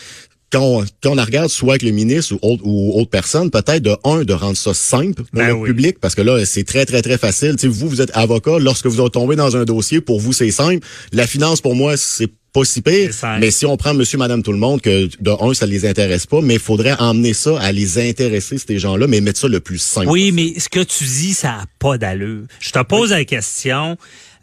quand 0.54 0.62
on, 0.62 0.84
quand 1.02 1.10
on 1.10 1.14
la 1.16 1.24
regarde, 1.24 1.48
soit 1.48 1.72
avec 1.72 1.82
le 1.82 1.90
ministre 1.90 2.34
ou 2.34 2.38
autre, 2.42 2.62
ou 2.64 2.92
autre 2.98 3.10
personne, 3.10 3.50
peut-être 3.50 3.82
de 3.82 3.96
un, 4.04 4.22
de 4.22 4.32
rendre 4.32 4.56
ça 4.56 4.72
simple 4.72 5.24
pour 5.24 5.26
Ben 5.32 5.48
le 5.48 5.54
oui. 5.54 5.68
public, 5.68 5.98
parce 5.98 6.14
que 6.14 6.22
là, 6.22 6.44
c'est 6.46 6.62
très, 6.62 6.86
très, 6.86 7.02
très 7.02 7.18
facile. 7.18 7.56
Tu 7.56 7.62
sais, 7.62 7.68
vous, 7.68 7.88
vous 7.88 8.00
êtes 8.00 8.16
avocat, 8.16 8.58
lorsque 8.60 8.86
vous 8.86 9.08
tombez 9.08 9.34
dans 9.34 9.56
un 9.56 9.64
dossier, 9.64 10.00
pour 10.00 10.20
vous, 10.20 10.32
c'est 10.32 10.52
simple. 10.52 10.86
La 11.12 11.26
finance, 11.26 11.60
pour 11.60 11.74
moi, 11.74 11.96
c'est 11.96 12.30
pas 12.52 12.64
si 12.64 12.82
pire. 12.82 13.10
Mais 13.40 13.50
si 13.50 13.66
on 13.66 13.76
prend 13.76 13.94
monsieur, 13.94 14.16
madame, 14.16 14.44
tout 14.44 14.52
le 14.52 14.58
monde, 14.58 14.80
que 14.80 15.08
de 15.20 15.30
un, 15.42 15.54
ça 15.54 15.66
les 15.66 15.86
intéresse 15.86 16.26
pas, 16.26 16.40
mais 16.40 16.54
il 16.54 16.60
faudrait 16.60 16.94
emmener 17.00 17.34
ça 17.34 17.58
à 17.60 17.72
les 17.72 17.98
intéresser, 17.98 18.56
ces 18.58 18.78
gens-là, 18.78 19.08
mais 19.08 19.20
mettre 19.20 19.40
ça 19.40 19.48
le 19.48 19.58
plus 19.58 19.78
simple. 19.78 20.08
Oui, 20.08 20.30
mais 20.30 20.58
ce 20.60 20.68
que 20.68 20.84
tu 20.84 21.02
dis, 21.02 21.34
ça 21.34 21.48
n'a 21.48 21.64
pas 21.80 21.98
d'allure. 21.98 22.44
Je 22.60 22.70
te 22.70 22.82
pose 22.84 23.10
la 23.10 23.24
question, 23.24 23.96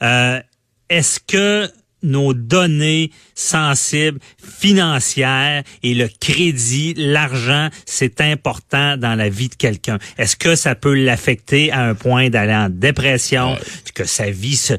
euh, 0.04 0.40
est-ce 0.90 1.22
que 1.26 1.70
nos 2.04 2.34
données 2.34 3.12
sensibles, 3.36 4.20
financières 4.42 5.64
et 5.84 5.94
le 5.94 6.10
crédit, 6.20 6.94
l'argent, 6.98 7.70
c'est 7.86 8.22
important 8.22 8.98
dans 8.98 9.16
la 9.16 9.30
vie 9.30 9.50
de 9.50 9.56
quelqu'un. 9.56 10.00
Est-ce 10.18 10.36
que 10.36 10.56
ça 10.56 10.76
peut 10.76 10.94
l'affecter 10.96 11.72
à 11.72 11.84
un 11.88 11.96
point 11.96 12.30
d'aller 12.30 12.54
en 12.54 12.70
dépression, 12.70 13.56
que 13.94 14.06
sa 14.06 14.30
vie 14.32 14.56
se- 14.56 14.74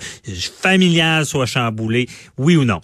familiale 0.60 1.26
soit 1.26 1.46
chamboulée, 1.46 2.08
oui 2.38 2.56
ou 2.56 2.64
non? 2.64 2.80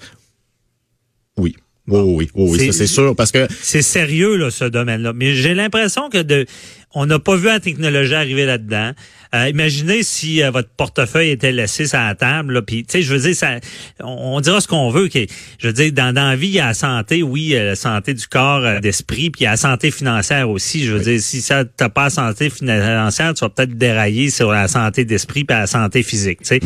Oui. 1.37 1.57
Oui, 1.91 2.01
oui, 2.05 2.31
oui, 2.35 2.73
c'est 2.73 2.87
sûr, 2.87 3.17
parce 3.17 3.33
que 3.33 3.47
C'est 3.63 3.81
sérieux, 3.81 4.37
là, 4.37 4.51
ce 4.51 4.67
domaine-là. 4.67 5.15
Mais 5.15 5.35
j'ai 5.35 5.55
l'impression 5.55 6.11
que 6.11 6.21
de, 6.21 6.45
on 6.93 7.07
n'a 7.07 7.19
pas 7.19 7.35
vu 7.35 7.47
la 7.47 7.61
technologie 7.61 8.13
arriver 8.15 8.45
là-dedans. 8.45 8.93
Euh, 9.35 9.49
imaginez 9.49 10.03
si 10.03 10.43
euh, 10.43 10.51
votre 10.51 10.71
portefeuille 10.71 11.31
était 11.31 11.53
laissé 11.53 11.87
sur 11.87 11.99
la 11.99 12.15
table, 12.15 12.55
là, 12.55 12.63
puis 12.63 12.83
tu 12.85 12.93
sais, 12.93 13.03
je 13.03 13.13
veux 13.15 13.21
dire, 13.21 13.35
ça, 13.37 13.57
on, 14.01 14.37
on 14.37 14.41
dira 14.41 14.61
ce 14.61 14.69
qu'on 14.69 14.91
veut. 14.91 15.09
que- 15.09 15.27
je 15.59 15.67
veux 15.67 15.73
dire, 15.73 15.93
dans, 15.93 16.15
dans 16.15 16.29
la 16.31 16.37
vie, 16.37 16.49
il 16.49 16.55
y 16.55 16.61
a 16.61 16.67
la 16.69 16.75
santé, 16.75 17.23
oui, 17.23 17.55
euh, 17.55 17.67
la 17.67 17.77
santé 17.77 18.15
du 18.15 18.27
corps, 18.27 18.65
euh, 18.65 18.81
d'esprit, 18.81 19.31
puis 19.31 19.43
il 19.43 19.45
y 19.45 19.47
a 19.47 19.51
la 19.51 19.57
santé 19.57 19.91
financière 19.91 20.49
aussi. 20.49 20.85
Je 20.85 20.93
veux 20.95 21.01
dire, 21.01 21.21
si 21.21 21.41
ça 21.43 21.65
t'as 21.65 21.89
pas 21.89 22.05
la 22.05 22.11
santé 22.11 22.49
financière, 22.51 23.35
tu 23.35 23.41
vas 23.45 23.49
peut-être 23.51 23.77
dérailler 23.77 24.31
sur 24.31 24.51
la 24.51 24.67
santé 24.69 25.05
d'esprit 25.05 25.45
puis 25.45 25.57
la 25.57 25.67
santé 25.67 26.03
physique. 26.03 26.39
Tu 26.41 26.47
sais. 26.47 26.61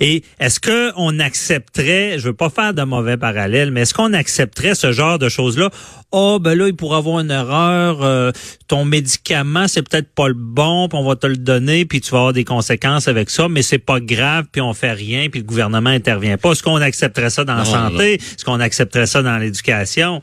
Et 0.00 0.22
est-ce 0.38 0.60
que 0.60 0.92
on 0.96 1.18
accepterait, 1.20 2.18
je 2.18 2.24
veux 2.28 2.32
pas 2.34 2.50
faire 2.50 2.74
de 2.74 2.82
mauvais 2.82 3.16
parallèles, 3.16 3.70
mais 3.70 3.82
est-ce 3.82 3.94
qu'on 3.94 4.12
accepterait 4.12 4.74
ce 4.74 4.92
genre 4.92 5.18
de 5.18 5.28
choses-là? 5.28 5.70
Oh, 6.12 6.38
ben 6.40 6.54
là, 6.56 6.68
il 6.68 6.76
pourrait 6.76 6.98
avoir 6.98 7.20
une 7.20 7.30
erreur. 7.30 8.02
euh, 8.02 8.30
ton 8.68 8.84
médicament, 8.84 9.66
c'est 9.68 9.82
peut-être 9.82 10.08
pas 10.14 10.28
le 10.28 10.34
bon, 10.34 10.88
puis 10.88 10.98
on 10.98 11.04
va 11.06 11.16
te 11.16 11.26
le 11.26 11.36
donner, 11.36 11.84
puis 11.84 12.00
tu 12.04 12.10
vas 12.12 12.18
avoir 12.18 12.32
des 12.32 12.44
conséquences 12.44 13.08
avec 13.08 13.30
ça, 13.30 13.48
mais 13.48 13.62
c'est 13.62 13.78
pas 13.78 13.98
grave, 14.00 14.44
puis 14.52 14.60
on 14.60 14.74
fait 14.74 14.92
rien, 14.92 15.28
puis 15.30 15.40
le 15.40 15.46
gouvernement 15.46 15.90
intervient 15.90 16.36
pas. 16.38 16.52
Est-ce 16.52 16.62
qu'on 16.62 16.76
accepterait 16.76 17.30
ça 17.30 17.44
dans 17.44 17.54
la 17.56 17.64
santé? 17.90 18.14
Est-ce 18.14 18.44
qu'on 18.44 18.60
accepterait 18.60 19.06
ça 19.06 19.22
dans 19.22 19.38
l'éducation? 19.38 20.20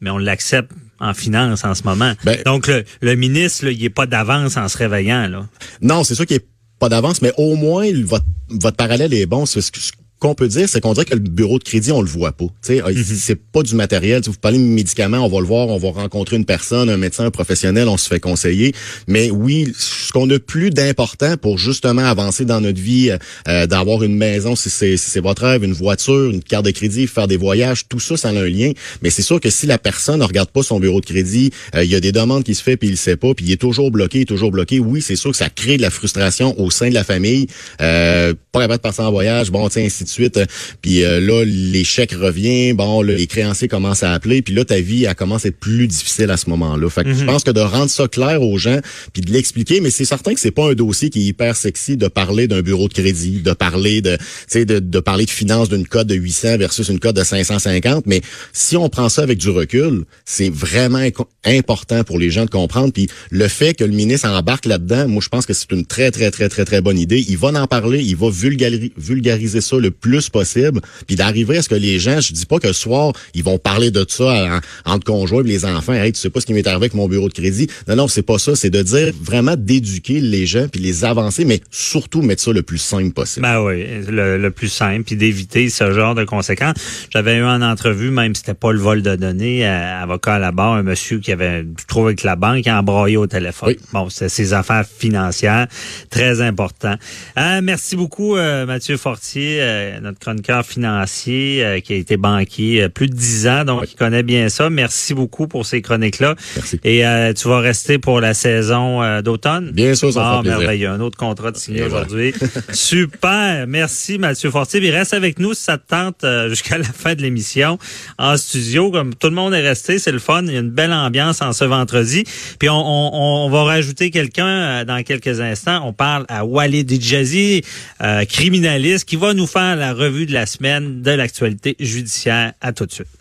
Mais 0.00 0.10
on 0.10 0.18
l'accepte 0.18 0.70
en 1.00 1.14
finance 1.14 1.64
en 1.64 1.74
ce 1.74 1.82
moment. 1.84 2.12
Ben- 2.24 2.38
Donc, 2.44 2.66
le, 2.66 2.84
le 3.00 3.14
ministre, 3.14 3.66
là, 3.66 3.70
il 3.70 3.84
est 3.84 3.90
pas 3.90 4.06
d'avance 4.06 4.56
en 4.56 4.68
se 4.68 4.76
réveillant. 4.78 5.28
Là. 5.28 5.46
Non, 5.82 6.02
c'est 6.04 6.14
sûr 6.14 6.26
qu'il 6.26 6.36
a 6.38 6.40
pas 6.80 6.88
d'avance, 6.88 7.22
mais 7.22 7.32
au 7.36 7.54
moins, 7.56 7.86
votre, 8.04 8.24
votre 8.48 8.76
parallèle 8.76 9.12
est 9.14 9.26
bon. 9.26 9.46
C'est 9.46 9.60
ce 9.60 9.70
que- 9.72 9.78
qu'on 10.18 10.34
peut 10.34 10.48
dire, 10.48 10.68
c'est 10.68 10.80
qu'on 10.80 10.92
dirait 10.92 11.04
que 11.04 11.14
le 11.14 11.20
bureau 11.20 11.58
de 11.58 11.64
crédit, 11.64 11.92
on 11.92 12.02
le 12.02 12.08
voit 12.08 12.32
pas. 12.32 12.46
Tu 12.64 12.76
sais, 12.76 12.80
mm-hmm. 12.80 13.14
c'est 13.16 13.40
pas 13.40 13.62
du 13.62 13.74
matériel. 13.74 14.22
vous 14.24 14.32
parlez 14.34 14.58
de 14.58 14.62
médicaments, 14.62 15.18
on 15.18 15.28
va 15.28 15.40
le 15.40 15.46
voir, 15.46 15.68
on 15.68 15.78
va 15.78 15.90
rencontrer 15.90 16.36
une 16.36 16.44
personne, 16.44 16.88
un 16.88 16.96
médecin, 16.96 17.26
un 17.26 17.30
professionnel, 17.30 17.88
on 17.88 17.96
se 17.96 18.08
fait 18.08 18.20
conseiller. 18.20 18.74
Mais 19.06 19.30
oui, 19.30 19.72
ce 19.76 20.12
qu'on 20.12 20.28
a 20.30 20.38
plus 20.38 20.70
d'important 20.70 21.36
pour 21.36 21.58
justement 21.58 22.04
avancer 22.04 22.44
dans 22.44 22.60
notre 22.60 22.80
vie, 22.80 23.10
euh, 23.48 23.66
d'avoir 23.66 24.02
une 24.02 24.16
maison, 24.16 24.56
si 24.56 24.70
c'est 24.70 24.96
si 24.96 25.18
votre 25.18 25.42
rêve, 25.42 25.64
une 25.64 25.72
voiture, 25.72 26.30
une 26.30 26.42
carte 26.42 26.64
de 26.64 26.70
crédit, 26.70 27.06
faire 27.06 27.28
des 27.28 27.36
voyages, 27.36 27.88
tout 27.88 28.00
ça, 28.00 28.16
ça 28.16 28.28
a 28.28 28.32
un 28.32 28.48
lien. 28.48 28.72
Mais 29.02 29.10
c'est 29.10 29.22
sûr 29.22 29.40
que 29.40 29.50
si 29.50 29.66
la 29.66 29.78
personne 29.78 30.20
ne 30.20 30.24
regarde 30.24 30.50
pas 30.50 30.62
son 30.62 30.80
bureau 30.80 31.00
de 31.00 31.06
crédit, 31.06 31.50
euh, 31.74 31.84
il 31.84 31.90
y 31.90 31.94
a 31.94 32.00
des 32.00 32.12
demandes 32.12 32.44
qui 32.44 32.54
se 32.54 32.62
fait 32.62 32.76
puis 32.76 32.88
il 32.88 32.96
sait 32.96 33.16
pas, 33.16 33.34
puis 33.34 33.46
il 33.46 33.52
est 33.52 33.60
toujours 33.60 33.90
bloqué, 33.90 34.24
toujours 34.24 34.50
bloqué. 34.50 34.78
Oui, 34.78 35.02
c'est 35.02 35.16
sûr 35.16 35.30
que 35.30 35.36
ça 35.36 35.50
crée 35.50 35.76
de 35.76 35.82
la 35.82 35.90
frustration 35.90 36.58
au 36.60 36.70
sein 36.70 36.88
de 36.88 36.94
la 36.94 37.04
famille. 37.04 37.46
Euh, 37.80 38.34
pas 38.52 38.60
capable 38.60 38.78
de 38.78 38.82
passer 38.82 39.02
en 39.02 39.10
voyage, 39.10 39.50
bon, 39.50 39.68
tiens, 39.68 39.84
ainsi 39.84 40.04
de 40.08 40.12
suite. 40.12 40.40
Puis 40.82 41.04
euh, 41.04 41.20
là, 41.20 41.44
l'échec 41.44 42.12
revient, 42.12 42.72
bon, 42.72 43.02
les 43.02 43.26
créanciers 43.26 43.68
commencent 43.68 44.02
à 44.02 44.12
appeler, 44.12 44.42
puis 44.42 44.54
là, 44.54 44.64
ta 44.64 44.80
vie, 44.80 45.04
elle 45.04 45.14
commence 45.14 45.44
à 45.44 45.48
être 45.48 45.58
plus 45.58 45.86
difficile 45.86 46.30
à 46.30 46.36
ce 46.36 46.50
moment-là. 46.50 46.88
Fait 46.90 47.04
que 47.04 47.12
je 47.12 47.20
mhm. 47.20 47.26
pense 47.26 47.44
que 47.44 47.50
de 47.50 47.60
rendre 47.60 47.90
ça 47.90 48.08
clair 48.08 48.42
aux 48.42 48.58
gens, 48.58 48.78
puis 49.12 49.22
de 49.22 49.32
l'expliquer, 49.32 49.80
mais 49.80 49.90
c'est 49.90 50.04
certain 50.04 50.34
que 50.34 50.40
c'est 50.40 50.50
pas 50.50 50.70
un 50.70 50.74
dossier 50.74 51.10
qui 51.10 51.20
est 51.20 51.24
hyper 51.24 51.56
sexy 51.56 51.96
de 51.96 52.08
parler 52.08 52.48
d'un 52.48 52.62
bureau 52.62 52.88
de 52.88 52.94
crédit, 52.94 53.40
de 53.40 53.52
parler 53.52 54.00
de, 54.02 54.18
de, 54.54 54.78
de 54.78 55.00
parler 55.00 55.26
de 55.26 55.30
finances 55.30 55.68
d'une 55.68 55.86
cote 55.86 56.06
de 56.06 56.14
800 56.14 56.58
versus 56.58 56.88
une 56.88 56.98
cote 56.98 57.16
de 57.16 57.24
550, 57.24 58.06
mais 58.06 58.20
si 58.52 58.76
on 58.76 58.88
prend 58.88 59.08
ça 59.08 59.22
avec 59.22 59.38
du 59.38 59.50
recul, 59.50 60.04
c'est 60.24 60.50
vraiment 60.50 61.06
important 61.44 62.04
pour 62.04 62.18
les 62.18 62.30
gens 62.30 62.44
de 62.44 62.50
comprendre. 62.50 62.92
Puis 62.92 63.08
le 63.30 63.48
fait 63.48 63.74
que 63.74 63.84
le 63.84 63.92
ministre 63.92 64.28
embarque 64.28 64.66
là-dedans, 64.66 65.08
moi 65.08 65.22
je 65.22 65.28
pense 65.28 65.46
que 65.46 65.52
c'est 65.52 65.70
une 65.72 65.86
très 65.86 66.10
très 66.10 66.30
très 66.30 66.48
très 66.48 66.64
très 66.64 66.80
bonne 66.80 66.98
idée. 66.98 67.24
Il 67.28 67.38
va 67.38 67.48
en 67.48 67.66
parler, 67.66 68.02
il 68.02 68.16
va 68.16 68.28
vulgariser 68.30 69.60
ça 69.60 69.76
le 69.76 69.90
plus 70.00 70.28
possible, 70.28 70.80
puis 71.06 71.16
d'arriver 71.16 71.58
à 71.58 71.62
ce 71.62 71.68
que 71.68 71.74
les 71.74 71.98
gens, 71.98 72.20
je 72.20 72.32
dis 72.32 72.46
pas 72.46 72.58
que 72.58 72.68
ce 72.68 72.80
soir 72.80 73.12
ils 73.34 73.44
vont 73.44 73.58
parler 73.58 73.90
de 73.90 74.04
ça 74.08 74.60
entre 74.84 75.04
conjoints 75.04 75.44
et 75.44 75.48
les 75.48 75.64
enfants. 75.64 75.92
Hey, 75.92 76.12
tu 76.12 76.20
sais 76.20 76.30
pas 76.30 76.40
ce 76.40 76.46
qui 76.46 76.54
m'est 76.54 76.66
arrivé 76.66 76.84
avec 76.84 76.94
mon 76.94 77.08
bureau 77.08 77.28
de 77.28 77.34
crédit. 77.34 77.68
Non 77.86 77.96
non, 77.96 78.08
c'est 78.08 78.22
pas 78.22 78.38
ça. 78.38 78.54
C'est 78.54 78.70
de 78.70 78.82
dire 78.82 79.12
vraiment 79.20 79.54
d'éduquer 79.56 80.20
les 80.20 80.46
gens 80.46 80.68
puis 80.68 80.80
les 80.80 81.04
avancer, 81.04 81.44
mais 81.44 81.60
surtout 81.70 82.22
mettre 82.22 82.42
ça 82.42 82.52
le 82.52 82.62
plus 82.62 82.78
simple 82.78 83.12
possible. 83.12 83.42
Ben 83.42 83.60
oui, 83.62 83.84
le, 84.08 84.48
plus 84.50 84.68
simple, 84.68 85.04
puis 85.04 85.16
d'éviter 85.16 85.68
ce 85.68 85.92
genre 85.92 86.14
de 86.14 86.24
conséquences. 86.24 86.74
J'avais 87.10 87.36
eu 87.36 87.44
en 87.44 87.62
entrevue, 87.62 88.10
même 88.10 88.34
si 88.34 88.40
c'était 88.40 88.54
pas 88.54 88.72
le 88.72 88.78
vol 88.78 89.02
de 89.02 89.16
données, 89.16 89.66
euh, 89.66 90.02
avocat 90.02 90.34
à 90.34 90.38
la 90.38 90.52
barre, 90.52 90.74
un 90.74 90.82
monsieur 90.82 91.18
qui 91.18 91.32
avait 91.32 91.64
trouvé 91.86 92.08
avec 92.08 92.22
la 92.22 92.36
banque 92.36 92.62
qui 92.62 92.70
a 92.70 92.78
embroyé 92.78 93.16
au 93.16 93.26
téléphone. 93.26 93.74
Bon, 93.92 94.08
c'est 94.08 94.28
ses 94.28 94.52
affaires 94.52 94.84
financières, 94.86 95.66
très 96.10 96.40
important. 96.40 96.94
Euh, 97.38 97.60
merci 97.62 97.96
beaucoup, 97.96 98.36
euh, 98.36 98.66
Mathieu 98.66 98.96
Fortier, 98.96 99.58
euh, 99.60 99.87
notre 100.00 100.18
chroniqueur 100.18 100.64
financier 100.64 101.82
qui 101.84 101.92
a 101.92 101.96
été 101.96 102.16
banquier 102.16 102.88
plus 102.88 103.08
de 103.08 103.14
dix 103.14 103.46
ans, 103.48 103.64
donc 103.64 103.84
il 103.90 103.96
connaît 103.96 104.22
bien 104.22 104.48
ça. 104.48 104.70
Merci 104.70 105.14
beaucoup 105.14 105.48
pour 105.48 105.66
ces 105.66 105.82
chroniques-là. 105.82 106.34
Merci. 106.56 106.80
Et 106.84 107.02
tu 107.34 107.48
vas 107.48 107.60
rester 107.60 107.98
pour 107.98 108.20
la 108.20 108.34
saison 108.34 109.20
d'automne? 109.22 109.70
Bien 109.72 109.94
sûr, 109.94 110.12
ça 110.12 110.40
bon, 110.42 110.48
merveilleux. 110.48 110.88
Un 110.88 111.00
autre 111.00 111.18
contrat 111.18 111.50
de 111.50 111.56
signé 111.56 111.82
aujourd'hui. 111.82 112.34
Super. 112.72 113.66
Merci, 113.66 114.18
Mathieu 114.18 114.50
Fortier. 114.50 114.80
Il 114.82 114.90
reste 114.90 115.14
avec 115.14 115.38
nous 115.38 115.54
si 115.54 115.62
ça 115.62 115.78
te 115.78 115.88
tente 115.88 116.24
jusqu'à 116.48 116.78
la 116.78 116.84
fin 116.84 117.14
de 117.14 117.22
l'émission 117.22 117.78
en 118.18 118.36
studio. 118.36 118.90
Comme 118.90 119.14
tout 119.14 119.28
le 119.28 119.34
monde 119.34 119.54
est 119.54 119.66
resté, 119.66 119.98
c'est 119.98 120.12
le 120.12 120.18
fun. 120.18 120.42
Il 120.44 120.52
y 120.52 120.56
a 120.56 120.60
une 120.60 120.70
belle 120.70 120.92
ambiance 120.92 121.42
en 121.42 121.52
ce 121.52 121.64
vendredi. 121.64 122.24
Puis 122.58 122.68
on, 122.70 123.48
va 123.50 123.64
rajouter 123.64 124.10
quelqu'un 124.10 124.46
euh, 124.46 124.84
dans 124.84 125.02
quelques 125.02 125.40
instants. 125.40 125.82
On 125.84 125.92
parle 125.92 126.24
à 126.28 126.44
Walid 126.44 127.00
Djazi, 127.00 127.62
euh, 128.02 128.24
criminaliste, 128.24 129.08
qui 129.08 129.16
va 129.16 129.34
nous 129.34 129.46
faire 129.46 129.77
la 129.78 129.94
revue 129.94 130.26
de 130.26 130.32
la 130.32 130.46
semaine 130.46 131.02
de 131.02 131.10
l'actualité 131.10 131.76
judiciaire. 131.80 132.52
À 132.60 132.72
tout 132.72 132.86
de 132.86 132.92
suite. 132.92 133.17